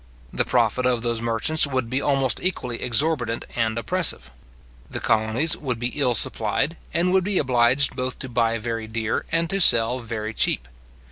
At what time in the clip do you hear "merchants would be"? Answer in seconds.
1.21-2.01